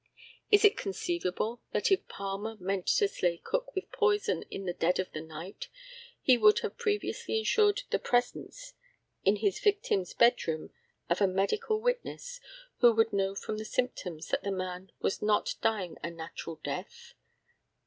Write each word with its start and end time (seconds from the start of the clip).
Is 0.49 0.65
it 0.65 0.75
conceivable 0.79 1.61
that 1.73 1.91
if 1.91 2.07
Palmer 2.07 2.57
meant 2.59 2.87
to 2.87 3.07
slay 3.07 3.37
Cook 3.37 3.75
with 3.75 3.91
poison 3.91 4.41
in 4.49 4.65
the 4.65 4.73
dead 4.73 4.97
of 4.97 5.11
the 5.11 5.21
night 5.21 5.67
he 6.23 6.39
would 6.39 6.61
have 6.61 6.75
previously 6.75 7.37
ensured 7.37 7.83
the 7.91 7.99
presence, 7.99 8.73
in 9.23 9.35
his 9.35 9.59
victim's 9.59 10.15
bed 10.15 10.47
room, 10.47 10.71
of 11.07 11.21
a 11.21 11.27
medical 11.27 11.79
witness, 11.79 12.39
who 12.79 12.91
would 12.93 13.13
know 13.13 13.35
from 13.35 13.59
the 13.59 13.63
symptoms 13.65 14.29
that 14.29 14.41
the 14.41 14.49
man 14.49 14.91
was 15.01 15.21
not 15.21 15.53
dying 15.61 15.97
a 16.03 16.09
natural 16.09 16.55
death? 16.63 17.13